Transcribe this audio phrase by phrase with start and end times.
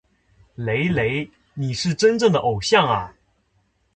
[0.55, 1.29] 雷雷！
[1.53, 3.13] 你是真正的偶像啊！